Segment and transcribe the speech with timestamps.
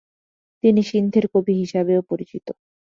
[0.63, 2.47] তিনি সিন্ধের কবি হিসাবেও পরিচিত।